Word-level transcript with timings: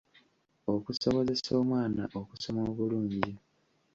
Okusobozesa 0.73 1.51
omwana 1.61 2.03
okusoma 2.21 2.61
obulungi. 2.69 3.27